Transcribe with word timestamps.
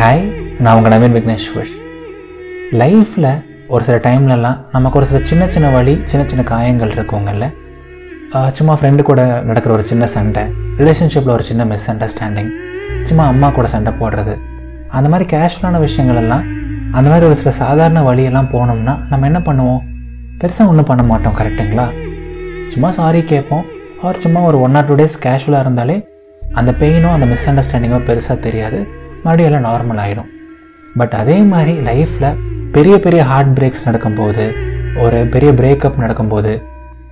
Hi 0.00 0.24
நான் 0.64 0.76
உங்கள் 0.78 0.92
நவீன் 0.92 1.14
விக்னேஸ்வர். 1.16 1.70
லைஃப்பில் 2.80 3.24
ஒரு 3.74 3.82
சில 3.86 3.96
டைம்லலாம் 4.04 4.58
நமக்கு 4.74 4.98
ஒரு 4.98 5.06
சில 5.10 5.18
சின்ன 5.30 5.48
சின்ன 5.54 5.68
வழி 5.76 5.94
சின்ன 6.10 6.22
சின்ன 6.30 6.42
காயங்கள் 6.50 6.92
இருக்குங்கல்ல 6.96 7.46
சும்மா 8.58 8.74
ஃப்ரெண்டு 8.80 9.04
கூட 9.08 9.22
நடக்கிற 9.48 9.72
ஒரு 9.76 9.84
சின்ன 9.90 10.06
சண்டை 10.12 10.44
ரிலேஷன்ஷிப்பில் 10.80 11.34
ஒரு 11.36 11.46
சின்ன 11.48 11.64
மிஸ் 11.70 11.88
அண்டர்ஸ்டாண்டிங் 11.92 12.52
சும்மா 13.08 13.24
அம்மா 13.32 13.48
கூட 13.56 13.66
சண்டை 13.74 13.92
போடுறது. 14.02 14.36
அந்த 14.98 15.10
மாதிரி 15.14 15.26
கேஷுவலான 15.34 15.80
விஷயங்கள் 15.86 16.20
எல்லாம் 16.22 16.44
அந்த 16.98 17.06
மாதிரி 17.10 17.26
ஒரு 17.30 17.38
சில 17.40 17.54
சாதாரண 17.62 18.04
வழியெல்லாம் 18.10 18.52
போனோம்னா 18.54 18.94
நம்ம 19.10 19.28
என்ன 19.30 19.42
பண்ணுவோம்? 19.48 19.82
பெருசாக 20.42 20.72
ஒன்றும் 20.74 20.88
பண்ண 20.92 21.04
மாட்டோம் 21.10 21.36
கரெக்டுங்களா 21.40 21.88
சும்மா 22.74 22.92
சாரி 23.00 23.22
கேட்போம். 23.32 23.66
அவர் 24.04 24.22
சும்மா 24.26 24.42
ஒரு 24.52 24.60
ஒன் 24.68 24.78
ஆர் 24.80 24.88
டூ 24.92 25.00
டேஸ் 25.02 25.20
கேஷுவலாக 25.26 25.64
இருந்தாலே 25.66 25.98
அந்த 26.60 26.70
பெயினோ 26.84 27.12
அந்த 27.18 27.28
மிஸ் 27.34 27.48
அண்டர்ஸ்டாண்டிங்கோ 27.50 28.00
பெருசாக 28.10 28.38
தெரியாது. 28.48 28.80
மறுபடியும் 29.24 29.52
எல்லாம் 29.52 29.68
நார்மல் 29.68 30.02
ஆகிடும் 30.02 30.30
பட் 30.96 31.12
அதே 31.12 31.40
மாதிரி 31.42 31.78
லைஃப்பில் 31.78 32.36
பெரிய 32.72 33.00
பெரிய 33.00 33.24
ஹார்ட் 33.24 33.58
பிரேக்ஸ் 33.58 33.84
நடக்கும்போது 33.84 34.54
ஒரு 34.96 35.26
பெரிய 35.26 35.52
பிரேக்கப் 35.52 35.96
நடக்கும்போது 35.96 36.62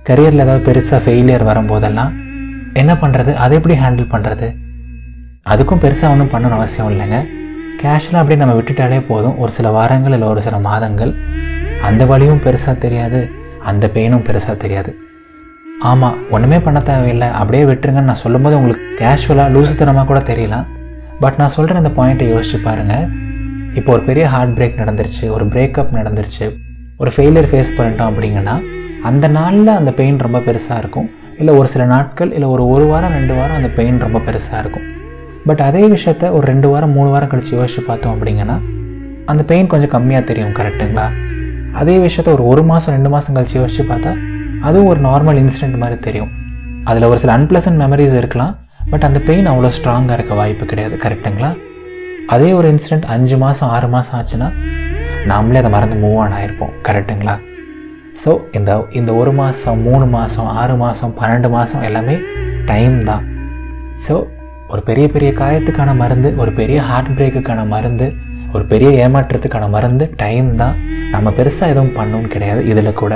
கரியரில் 0.09 0.43
ஏதாவது 0.45 0.71
பெருசாக 0.71 0.93
ஃபெயிலியர் 0.93 1.49
வரும்போதெல்லாம் 1.49 2.11
என்ன 2.73 2.93
பண்ணுறது 2.93 3.33
அதை 3.33 3.57
எப்படி 3.57 3.75
ஹேண்டில் 3.79 4.11
பண்ணுறது 4.11 4.55
அதுக்கும் 5.49 5.81
பெருசாக 5.83 6.09
ஒன்றும் 6.09 6.29
பண்ணணும்னு 6.29 6.59
அவசியம் 6.59 6.91
இல்லைங்க. 6.91 7.27
கேஷுவலாக 7.81 8.21
அப்படியே 8.21 8.35
நம்ம 8.35 8.61
விட்டுட்டாலே 8.61 9.03
போதும். 9.07 9.37
ஒரு 9.37 9.51
சில 9.51 9.69
வாரங்கள் 9.69 10.11
இல்லை 10.11 10.27
ஒரு 10.27 10.41
சில 10.41 10.59
மாதங்கள். 10.59 11.15
அந்த 11.81 12.05
வழியும் 12.05 12.41
பெருசாக 12.41 12.77
தெரியாது. 12.77 13.31
அந்த 13.63 13.91
பெயினும் 13.93 14.25
பெருசாக 14.27 14.57
தெரியாது. 14.57 14.95
ஆமாம் 15.79 16.15
ஒன்றுமே 16.31 16.59
பண்ண 16.59 16.79
தேவையில்லை. 16.79 17.27
அப்படியே 17.27 17.63
விட்டுருங்கன்னு 17.63 18.09
நான் 18.09 18.15
சொல்லும்போது 18.15 18.55
உங்களுக்கு 18.55 19.05
கேஷுவலாக 19.05 19.53
லூசுத்தனமாக 19.55 20.05
கூட 20.05 20.19
தெரியலாம். 20.19 20.65
பட் 21.19 21.37
நான் 21.37 21.53
சொல்கிற 21.55 21.79
இந்த 21.81 21.91
பாயிண்ட்டை 21.99 22.25
யோசிச்சு 22.33 22.57
பாருங்கள் 22.63 23.05
இப்போ 23.75 23.91
ஒரு 23.91 24.01
பெரிய 24.01 24.27
ஹார்ட் 24.27 24.57
பிரேக் 24.57 24.79
நடந்துருச்சு 24.81 25.29
ஒரு 25.35 25.45
பிரேக்கப் 25.45 25.93
நடந்துருச்சு 25.99 26.45
ஒரு 26.97 27.11
ஃபெயிலியர் 27.15 27.47
ஃபேஸ் 27.51 27.71
பண்ணிட்டோம் 27.77 28.09
அப்படிங்கன்னா 28.11 28.55
அந்த 29.01 29.27
நாளில் 29.27 29.71
அந்த 29.79 29.91
பெயின் 29.91 30.17
ரொம்ப 30.17 30.39
பெருசாக 30.39 30.77
இருக்கும். 30.77 31.09
இல்லை 31.39 31.53
ஒரு 31.55 31.67
சில 31.67 31.85
நாட்கள் 31.85 32.31
இல்லை 32.31 32.47
ஒரு 32.49 32.67
ஒரு 32.67 32.85
வாரம் 32.85 33.11
ரெண்டு 33.11 33.33
வாரம் 33.35 33.55
அந்த 33.55 33.69
பெயின் 33.69 33.97
ரொம்ப 33.99 34.19
பெருசாக 34.19 34.59
இருக்கும். 34.59 34.85
பட் 35.45 35.59
அதே 35.59 35.83
விஷயத்த 35.87 36.31
ஒரு 36.31 36.45
ரெண்டு 36.47 36.69
வாரம் 36.69 36.91
மூணு 36.91 37.09
வாரம் 37.09 37.29
கழித்து 37.29 37.53
யோசிச்சு 37.59 37.81
பார்த்தோம் 37.87 38.13
அப்படிங்கன்னா 38.15 38.57
அந்த 39.25 39.43
பெயின் 39.43 39.67
கொஞ்சம் 39.67 39.93
கம்மியாக 39.95 40.23
தெரியும் 40.23 40.55
கரெக்டுங்களா 40.59 41.05
அதே 41.71 41.97
விஷயத்த 41.97 42.29
ஒரு 42.33 42.45
ஒரு 42.45 42.63
மாதம் 42.63 42.93
ரெண்டு 42.95 43.09
மாதம் 43.09 43.35
கழிச்சு 43.35 43.57
யோசிச்சு 43.61 43.83
பார்த்தா 43.89 44.13
அதுவும் 44.61 44.87
ஒரு 44.87 45.01
நார்மல் 45.01 45.39
இன்சிடென்ட் 45.43 45.77
மாதிரி 45.77 45.99
தெரியும். 45.99 46.31
அதில் 46.83 47.03
ஒரு 47.03 47.19
சில 47.19 47.37
அன்பிளசன்ட் 47.37 47.81
மெமரிஸ் 47.83 48.17
இருக்கலாம். 48.21 48.53
பட் 48.91 49.05
அந்த 49.07 49.19
பெயின் 49.27 49.49
அவ்வளோ 49.51 49.69
ஸ்ட்ராங்காக 49.77 50.17
இருக்க 50.17 50.33
வாய்ப்பு 50.39 50.65
கிடையாது 50.71 50.95
கரெக்டுங்களா 51.05 51.51
அதே 52.35 52.49
ஒரு 52.59 52.67
இன்சிடென்ட் 52.73 53.07
அஞ்சு 53.15 53.35
மாதம் 53.43 53.71
ஆறு 53.75 53.87
மாதம் 53.95 54.15
ஆச்சுன்னா 54.19 54.47
நாமளே 55.31 55.59
அதை 55.61 55.69
மறந்து 55.75 55.97
மூவ் 56.03 56.17
ஆன் 56.23 56.35
ஆகிருப்போம் 56.37 56.73
கரெக்டுங்களா 56.87 57.35
ஸோ 58.21 58.31
இந்த 58.57 58.71
இந்த 58.99 59.11
ஒரு 59.21 59.31
மாதம் 59.39 59.81
மூணு 59.87 60.05
மாதம் 60.15 60.47
ஆறு 60.61 60.75
மாதம் 60.83 61.13
பன்னெண்டு 61.19 61.49
மாதம் 61.55 61.83
எல்லாமே 61.89 62.15
டைம் 62.69 62.95
தான். 63.09 63.25
ஸோ 64.05 64.15
ஒரு 64.71 64.81
பெரிய 64.87 65.05
பெரிய 65.15 65.31
காயத்துக்கான 65.41 65.91
மருந்து 66.01 66.29
ஒரு 66.41 66.51
பெரிய 66.59 66.79
ஹார்ட் 66.89 67.11
பிரேக்குக்கான 67.17 67.61
மருந்து 67.73 68.07
ஒரு 68.55 68.63
பெரிய 68.71 68.89
ஏமாற்றத்துக்கான 69.03 69.65
மருந்து 69.75 70.05
டைம் 70.23 70.49
தான். 70.61 70.75
நம்ம 71.13 71.33
பெருசாக 71.37 71.73
எதுவும் 71.73 71.95
பண்ணணும்னு 71.97 72.33
கிடையாது 72.35 72.61
இதில் 72.71 72.99
கூட. 73.01 73.13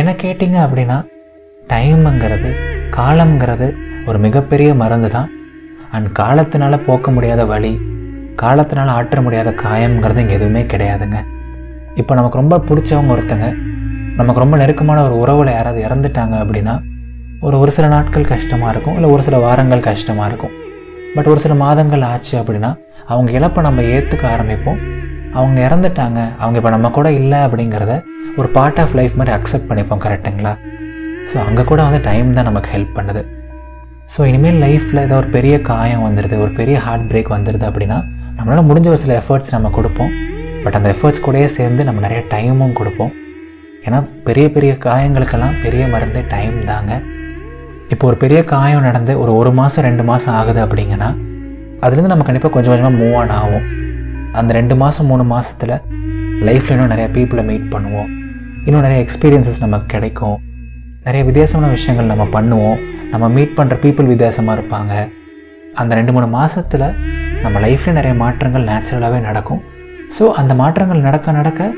என்ன 0.00 0.10
கேட்டிங்க 0.22 0.58
அப்படின்னா 0.66 0.98
டைமுங்கிறது 1.72 2.50
காலம்ங்கிறது 2.98 3.68
ஒரு 4.08 4.18
மிகப்பெரிய 4.24 4.70
மருந்து 4.82 5.08
தான் 5.16 5.28
அண்ட் 5.94 6.08
காலத்தினால 6.18 6.74
போக்க 6.86 7.10
முடியாத 7.16 7.44
வழி 7.52 7.72
காலத்தினால் 8.42 8.92
ஆற்ற 8.96 9.18
முடியாத 9.24 9.50
காயம்ங்கிறது 9.64 10.22
இங்கே 10.24 10.36
எதுவுமே 10.38 10.62
கிடையாதுங்க. 10.72 11.18
இப்போ 12.00 12.12
நமக்கு 12.18 12.40
ரொம்ப 12.40 12.58
பிடிச்சவங்க 12.68 13.14
ஒருத்தங்க 13.16 13.48
நமக்கு 14.18 14.42
ரொம்ப 14.44 14.56
நெருக்கமான 14.62 15.02
ஒரு 15.08 15.16
உறவில் 15.22 15.56
யாராவது 15.56 15.80
இறந்துட்டாங்க 15.86 16.34
அப்படின்னா 16.42 16.74
ஒரு 17.46 17.56
ஒரு 17.62 17.70
சில 17.76 17.86
நாட்கள் 17.94 18.30
கஷ்டமாக 18.32 18.72
இருக்கும் 18.74 18.96
இல்லை 18.98 19.10
ஒரு 19.14 19.22
சில 19.26 19.36
வாரங்கள் 19.46 19.86
கஷ்டமாக 19.90 20.28
இருக்கும். 20.30 20.54
பட் 21.14 21.30
ஒரு 21.32 21.40
சில 21.44 21.54
மாதங்கள் 21.64 22.08
ஆச்சு 22.12 22.34
அப்படின்னா 22.40 22.70
அவங்க 23.12 23.30
இழப்பை 23.38 23.60
நம்ம 23.68 23.82
ஏற்றுக்க 23.94 24.24
ஆரம்பிப்போம். 24.34 24.80
அவங்க 25.38 25.58
இறந்துட்டாங்க 25.68 26.20
அவங்க 26.42 26.56
இப்போ 26.60 26.70
நம்ம 26.74 26.90
கூட 26.98 27.08
இல்லை 27.20 27.38
அப்படிங்கிறத 27.46 27.94
ஒரு 28.38 28.48
பார்ட் 28.56 28.80
ஆஃப் 28.82 28.94
லைஃப் 28.98 29.18
மாதிரி 29.20 29.32
அக்செப்ட் 29.36 29.68
பண்ணிப்போம் 29.70 30.02
கரெக்டுங்களா 30.04 30.52
ஸோ 31.30 31.36
அங்கே 31.48 31.62
கூட 31.70 31.80
வந்து 31.86 32.00
டைம் 32.08 32.28
தான் 32.38 32.48
நமக்கு 32.50 32.70
ஹெல்ப் 32.74 32.96
பண்ணுது. 32.98 33.22
ஸோ 34.12 34.20
இனிமேல் 34.30 34.58
லைஃப்பில் 34.64 35.02
ஏதோ 35.06 35.16
ஒரு 35.22 35.28
பெரிய 35.36 35.54
காயம் 35.68 36.04
வந்துடுது 36.06 36.36
ஒரு 36.44 36.52
பெரிய 36.60 36.76
ஹார்ட் 36.86 37.06
பிரேக் 37.10 37.30
வந்துடுது 37.34 37.64
அப்படின்னா 37.68 37.98
நம்மளால் 38.36 38.68
முடிஞ்ச 38.68 38.88
ஒரு 38.92 39.00
சில 39.04 39.14
எஃபர்ட்ஸ் 39.22 39.52
நம்ம 39.56 39.70
கொடுப்போம். 39.76 40.12
பட் 40.64 40.76
அந்த 40.78 40.88
எஃபர்ட்ஸ் 40.94 41.22
கூடயே 41.26 41.48
சேர்ந்து 41.58 41.84
நம்ம 41.88 42.02
நிறைய 42.06 42.20
டைமும் 42.32 42.74
கொடுப்போம். 42.80 43.12
ஏன்னா 43.86 43.98
பெரிய 44.26 44.46
பெரிய 44.56 44.72
காயங்களுக்கெல்லாம் 44.86 45.56
பெரிய 45.64 45.82
மருந்து 45.94 46.22
டைம் 46.34 46.56
தாங்க. 46.72 46.92
இப்போ 47.92 48.04
ஒரு 48.10 48.16
பெரிய 48.24 48.40
காயம் 48.54 48.86
நடந்து 48.88 49.12
ஒரு 49.22 49.32
ஒரு 49.40 49.52
மாதம் 49.60 49.86
ரெண்டு 49.88 50.02
மாதம் 50.10 50.34
ஆகுது 50.40 50.60
அப்படிங்கன்னா 50.66 51.08
அதுலேருந்து 51.84 52.12
நம்ம 52.12 52.24
கண்டிப்பாக 52.26 52.52
கொஞ்சம் 52.54 52.72
கொஞ்சமாக 52.72 52.96
மூவ் 53.00 53.16
ஆன் 53.22 53.34
ஆகும். 53.40 53.64
அந்த 54.40 54.50
ரெண்டு 54.60 54.74
மாதம் 54.82 55.10
மூணு 55.12 55.24
மாதத்தில் 55.32 55.76
லைஃப்பில் 56.48 56.74
இன்னும் 56.76 56.92
நிறையா 56.94 57.08
பீப்புளை 57.16 57.44
மீட் 57.50 57.72
பண்ணுவோம். 57.74 58.10
இன்னும் 58.66 58.84
நிறைய 58.86 59.00
எக்ஸ்பீரியன்சஸ் 59.06 59.64
நமக்கு 59.66 59.88
கிடைக்கும். 59.96 60.38
நிறைய 61.04 61.22
வித்தியாசமான 61.26 61.68
விஷயங்கள் 61.74 62.10
நம்ம 62.10 62.24
பண்ணுவோம். 62.34 62.80
நம்ம 63.12 63.28
மீட் 63.34 63.54
பண்ணுற 63.58 63.74
பீப்புள் 63.84 64.08
வித்தியாசமாக 64.10 64.56
இருப்பாங்க. 64.56 64.94
அந்த 65.80 65.92
ரெண்டு 65.98 66.12
மூணு 66.14 66.26
மாதத்தில் 66.34 66.84
நம்ம 67.44 67.60
லைஃப்பில் 67.64 67.96
நிறைய 67.98 68.14
மாற்றங்கள் 68.22 68.66
நேச்சுரலாகவே 68.70 69.18
நடக்கும். 69.28 69.60
ஸோ 70.16 70.24
அந்த 70.40 70.52
மாற்றங்கள் 70.60 71.04
நடக்க 71.06 71.32
நடக்க 71.38 71.70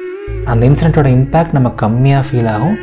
அந்த 0.50 0.62
இன்சிடெண்ட்டோட 0.68 1.08
இம்பேக்ட் 1.18 1.56
நமக்கு 1.58 1.78
கம்மியாக 1.84 2.26
ஃபீல் 2.28 2.50
ஆகும். 2.54 2.76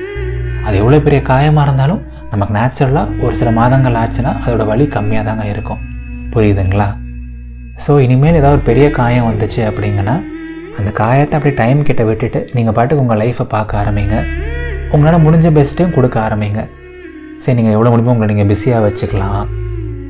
அது 0.65 0.75
எவ்வளோ 0.81 0.99
பெரிய 1.07 1.21
காயமாக 1.31 1.65
இருந்தாலும் 1.67 2.01
நமக்கு 2.33 2.55
நேச்சுரலாக 2.59 3.23
ஒரு 3.25 3.35
சில 3.41 3.51
மாதங்கள் 3.59 3.99
ஆச்சுன்னா 4.03 4.33
அதோட 4.43 4.65
வலி 4.71 4.87
கம்மியாக 4.95 5.27
தாங்க 5.29 5.45
இருக்கும். 5.53 5.81
புரியுதுங்களா? 6.35 6.89
ஸோ 7.85 7.91
இனிமேல் 8.05 8.39
ஏதாவது 8.41 8.57
ஒரு 8.59 8.65
பெரிய 8.71 8.87
காயம் 9.01 9.29
வந்துச்சு 9.31 9.61
அப்படிங்கன்னா 9.71 10.15
அந்த 10.79 10.89
காயத்தை 11.01 11.35
அப்படியே 11.37 11.57
டைம் 11.63 11.87
கிட்ட 11.89 12.03
விட்டுட்டு 12.09 12.41
நீங்கள் 12.57 12.77
பாட்டுக்கு 12.79 13.03
உங்கள் 13.05 13.21
லைஃப்பை 13.23 13.47
பார்க்க 13.55 13.81
ஆரம்பிங்க. 13.81 14.17
உங்களால் 14.93 15.23
முடிஞ்ச 15.25 15.47
பெஸ்ட்டையும் 15.57 15.95
கொடுக்க 15.97 16.17
ஆரம்பிங்க. 16.27 16.61
சரி 17.43 17.55
நீங்கள் 17.57 17.75
எவ்வளோ 17.75 17.89
முடியுமோ 17.91 18.13
உங்களை 18.13 18.27
நீங்கள் 18.33 18.49
பிஸியாக 18.51 18.81
வச்சுக்கலாம். 18.85 19.43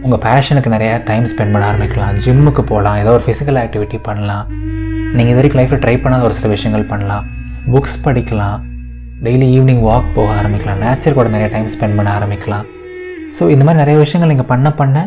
உங்கள் 0.06 0.22
பேஷனுக்கு 0.26 0.70
நிறையா 0.76 0.96
டைம் 1.10 1.26
ஸ்பெண்ட் 1.32 1.54
பண்ண 1.54 1.66
ஆரம்பிக்கலாம். 1.72 2.14
ஜிம்முக்கு 2.24 2.64
போகலாம் 2.72 2.98
ஏதோ 3.02 3.12
ஒரு 3.18 3.24
ஃபிசிக்கல் 3.26 3.60
ஆக்டிவிட்டி 3.64 3.98
பண்ணலாம். 4.08 4.46
நீங்கள் 5.16 5.32
இது 5.32 5.40
வரைக்கும் 5.40 5.60
லைஃப்பில் 5.62 5.82
ட்ரை 5.86 5.96
பண்ணாத 6.04 6.28
ஒரு 6.28 6.36
சில 6.38 6.50
விஷயங்கள் 6.56 6.90
பண்ணலாம். 6.92 7.26
புக்ஸ் 7.74 7.98
படிக்கலாம். 8.06 8.60
டெய்லி 9.26 9.48
ஈவினிங் 9.56 9.84
வாக் 9.88 10.14
போக 10.18 10.30
ஆரம்பிக்கலாம். 10.42 10.82
நேச்சர் 10.86 11.18
கூட 11.18 11.28
நிறைய 11.36 11.50
டைம் 11.56 11.68
ஸ்பெண்ட் 11.76 11.98
பண்ண 12.00 12.10
ஆரம்பிக்கலாம். 12.18 12.66
ஸோ 13.38 13.44
இந்த 13.54 13.64
மாதிரி 13.66 13.82
நிறைய 13.84 13.98
விஷயங்கள் 14.04 14.32
நீங்கள் 14.34 14.52
பண்ண 14.54 14.70
பண்ண 14.82 14.98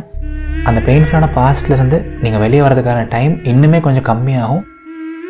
அந்த 0.68 0.80
பெயின்ஃபுல்லான 0.88 1.28
பாஸ்ட்லேருந்து 1.38 1.98
நீங்கள் 2.24 2.42
வெளியே 2.44 2.62
வரதுக்கான 2.66 3.08
டைம் 3.14 3.32
இன்னுமே 3.52 3.78
கொஞ்சம் 3.86 4.06
கம்மியாகும். 4.10 4.62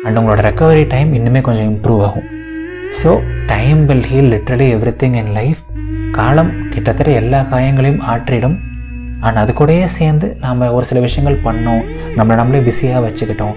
அண்ட் 0.05 0.17
உங்களோட 0.19 0.41
ரெக்கவரி 0.49 0.83
டைம் 0.93 1.11
இன்னுமே 1.19 1.41
கொஞ்சம் 1.47 1.69
இம்ப்ரூவ் 1.73 2.01
ஆகும். 2.07 2.27
So 2.99 3.11
time 3.51 3.79
will 3.89 4.05
heal 4.09 4.29
literally 4.33 4.65
everything 5.01 5.15
in 5.21 5.31
life 5.37 5.61
காலம் 6.17 6.51
கிட்டத்தட்ட 6.73 7.11
எல்லா 7.21 7.39
காயங்களையும் 7.51 8.03
ஆற்றிடும். 8.11 8.57
அண்ட் 9.25 9.39
அது 9.41 9.51
கூடயே 9.59 9.85
சேர்ந்து 9.95 10.27
நாம் 10.43 10.61
ஒரு 10.77 10.85
சில 10.89 10.99
விஷயங்கள் 11.05 11.37
பண்ணோம். 11.45 11.83
நம்மளை 12.17 12.35
நம்மளே 12.39 12.61
பிஸியாக 12.67 13.01
வச்சுக்கிட்டோம். 13.05 13.55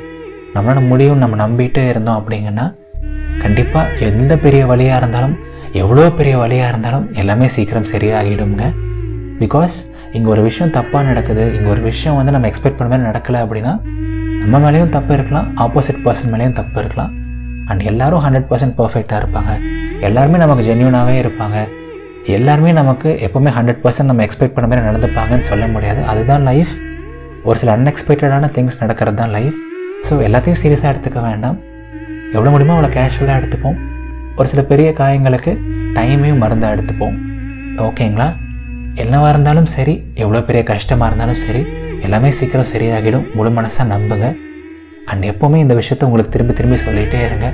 நம்மளால 0.55 0.83
முடியும் 0.91 1.21
நம்ம 1.23 1.37
நம்பிட்டே 1.43 1.85
இருந்தோம் 1.93 2.19
அப்படிங்கன்னா 2.21 2.67
கண்டிப்பாக 3.43 4.07
எந்த 4.09 4.33
பெரிய 4.45 4.63
வழியாக 4.73 5.01
இருந்தாலும் 5.03 5.37
எவ்வளோ 5.83 6.07
பெரிய 6.21 6.35
வழியாக 6.45 6.71
இருந்தாலும் 6.73 7.07
எல்லாமே 7.23 7.49
சீக்கிரம் 7.57 7.91
சரியாகிடுங்க 7.93 8.73
பிகாஸ் 9.43 9.77
இங்கே 10.17 10.29
ஒரு 10.35 10.43
விஷயம் 10.49 10.75
தப்பாக 10.79 11.05
நடக்குது. 11.11 11.45
இங்கே 11.57 11.71
ஒரு 11.75 11.85
விஷயம் 11.91 12.19
வந்து 12.21 12.35
நம்ம 12.37 12.49
எக்ஸ்பெக்ட் 12.53 12.81
பண்ண 12.81 12.91
மாதிரி 12.93 13.09
நடக்கலை 13.11 13.41
அப்படின்னா 13.45 13.75
நம்ம 14.43 14.65
மேலேயும் 14.65 14.95
தப்பு 14.99 15.15
இருக்கலாம். 15.19 15.49
ஆப்போசிட் 15.65 16.03
பர்சன் 16.07 16.33
மேலேயும் 16.35 16.59
தப்பு 16.63 16.79
இருக்கலாம். 16.85 17.13
அண்ட் 17.71 17.83
எல்லாரும் 17.91 18.23
ஹண்ட்ரட் 18.25 18.49
பர்சன்ட் 18.51 18.77
பர்ஃபெக்டாக 18.81 19.19
இருப்பாங்க. 19.23 19.53
எல்லாருமே 20.09 20.39
நமக்கு 20.45 20.65
ஜென்யூனாகவே 20.69 21.15
இருப்பாங்க. 21.23 21.59
எல்லாருமே 22.37 22.71
நமக்கு 22.81 23.09
எப்போவுமே 23.27 23.51
ஹண்ட்ரட் 23.57 23.81
பர்சன்ட் 23.85 24.11
நம்ம 24.11 24.23
எக்ஸ்பெக்ட் 24.27 24.55
பண்ண 24.55 24.67
மாதிரி 24.71 24.87
நடந்துப்பாங்கன்னு 24.89 25.47
சொல்ல 25.51 25.67
முடியாது. 25.75 26.01
அதுதான் 26.13 26.45
லைஃப் 26.51 26.75
ஒரு 27.49 27.59
சில 27.63 27.73
அன்எக்ஸ்பெக்டடான 27.77 28.51
திங்ஸ் 28.57 28.81
நடக்கிறது 28.83 29.19
தான் 29.23 29.35
லைஃப் 29.37 29.59
ஸோ 30.07 30.15
எல்லாத்தையும் 30.29 30.61
சீரியஸாக 30.63 30.93
எடுத்துக்க 30.93 31.21
வேண்டாம். 31.29 31.59
எவ்வளோ 32.35 32.51
முடியுமோ 32.55 32.75
அவ்வளோ 32.77 32.91
கேஷுவலாக 32.97 33.41
எடுத்துப்போம். 33.41 33.79
ஒரு 34.39 34.49
சில 34.53 34.63
பெரிய 34.71 34.89
காயங்களுக்கு 35.01 35.53
டைமையும் 35.97 36.43
மருந்தாக 36.45 36.75
எடுத்துப்போம். 36.77 37.17
ஓகேங்களா 37.87 38.29
என்னவாக 39.03 39.31
இருந்தாலும் 39.35 39.69
சரி 39.77 39.95
எவ்வளோ 40.23 40.41
பெரிய 40.49 40.63
கஷ்டமாக 40.73 41.09
இருந்தாலும் 41.11 41.41
சரி 41.45 41.63
எல்லாமே 42.07 42.31
சீக்கிரம் 42.39 42.71
சரியாகிடும். 42.73 43.27
முழு 43.37 43.51
மனசாக 43.59 43.87
நம்புங்க. 43.95 44.27
அண்ட் 45.11 45.25
எப்போவுமே 45.25 45.55
இந்த 45.55 45.75
விஷயத்த 45.75 46.05
உங்களுக்கு 46.05 46.33
திரும்பி 46.33 46.55
திரும்பி 46.55 46.79
சொல்லிகிட்டே 46.87 47.21
இருங்க. 47.25 47.49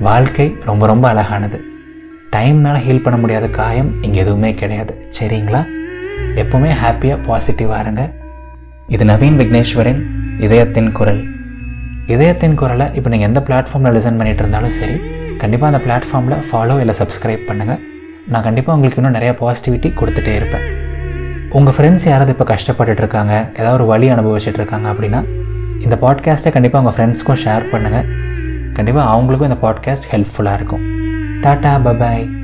வாழ்க்கை 0.00 0.56
ரொம்ப 0.64 0.86
ரொம்ப 0.86 1.08
அழகானது. 1.08 1.58
டைம்னால் 2.34 2.80
ஹீல் 2.84 3.04
பண்ண 3.04 3.16
முடியாத 3.18 3.48
காயம் 3.48 4.02
இங்கே 4.02 4.20
எதுவுமே 4.20 4.54
கிடையாது. 4.54 4.92
சரிங்களா? 5.18 5.62
எப்போவுமே 6.42 6.70
ஹாப்பியாக 6.82 7.20
பாசிட்டிவாக 7.28 7.80
இருங்க. 7.80 8.04
இது 8.88 9.04
நவீன் 9.04 9.38
விக்னேஸ்வரின் 9.40 10.02
இதயத்தின் 10.40 10.92
குரல். 10.92 11.22
இதயத்தின் 12.06 12.54
குரலை 12.54 12.86
இப்போ 12.94 13.10
நீங்கள் 13.10 13.28
எந்த 13.28 13.40
பிளாட்ஃபார்மில் 13.48 13.94
லிசன் 13.96 14.18
பண்ணிகிட்டு 14.18 14.42
இருந்தாலும் 14.44 14.74
சரி 14.78 14.96
கண்டிப்பாக 15.38 15.70
அந்த 15.72 15.80
பிளாட்ஃபார்மில் 15.86 16.42
ஃபாலோ 16.48 16.76
இல்லை 16.80 16.94
சப்ஸ்கிரைப் 17.00 17.44
பண்ணுங்கள் 17.48 17.80
நான் 18.32 18.44
கண்டிப்பாக 18.46 18.76
உங்களுக்கு 18.76 19.00
இன்னும் 19.00 19.16
நிறையா 19.18 19.32
பாசிட்டிவிட்டி 19.42 19.88
கொடுத்துட்டே 20.00 20.34
இருப்பேன். 20.34 20.64
உங்கள் 21.58 21.74
ஃப்ரெண்ட்ஸ் 21.76 22.06
யாராவது 22.08 22.34
இப்போ 22.34 22.46
கஷ்டப்பட்டுட்ருக்காங்க 22.54 23.34
ஏதாவது 23.60 23.76
ஒரு 23.78 23.86
வழி 23.86 24.08
அனுபவிச்சுட்டு 24.08 24.60
இருக்காங்க 24.60 24.88
அப்படின்னா 24.92 25.20
இந்த 25.82 25.96
பாட்காஸ்ட்டை 26.00 26.52
கண்டிப்பாக 26.52 26.86
உங்கள் 26.86 26.94
ஃப்ரெண்ட்ஸ்க்கும் 26.94 27.40
ஷேர் 27.44 27.64
பண்ணுங்கள் 27.72 28.06
கண்டிப்பாக 28.72 29.10
அவங்களுக்கும் 29.14 29.50
இந்த 29.50 29.56
பாட்காஸ்ட் 29.62 30.08
ஹெல்ப்ஃபுல்லாக 30.10 30.54
இருக்கும். 30.54 30.84
Tata 31.42 31.72
bye bye 31.86 32.41